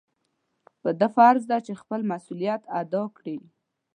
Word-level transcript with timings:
په 0.81 0.89
ده 0.99 1.07
فرض 1.15 1.43
دی 1.49 1.59
چې 1.65 1.73
خپل 1.81 1.99
مسؤلیتونه 2.11 2.71
ادا 2.79 3.03
کړي. 3.17 3.37